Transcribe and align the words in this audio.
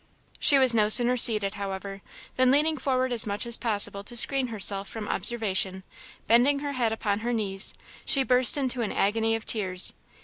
She 0.39 0.57
was 0.57 0.73
no 0.73 0.89
sooner 0.89 1.15
seated, 1.15 1.53
however, 1.53 2.01
than, 2.35 2.49
leaning 2.49 2.75
forward 2.75 3.13
as 3.13 3.27
much 3.27 3.45
as 3.45 3.55
possible 3.55 4.03
to 4.05 4.15
screen 4.15 4.47
herself 4.47 4.89
from 4.89 5.07
observation, 5.07 5.83
bending 6.25 6.57
her 6.61 6.71
head 6.73 6.91
upon 6.91 7.19
her 7.19 7.33
knees, 7.33 7.75
she 8.03 8.23
burst 8.23 8.57
into 8.57 8.81
an 8.81 8.91
agony 8.91 9.35
of 9.35 9.45
tears. 9.45 9.93